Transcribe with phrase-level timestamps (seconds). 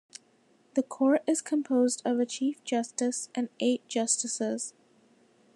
[0.73, 4.73] The Court is composed of a Chief Justice and eight Justices.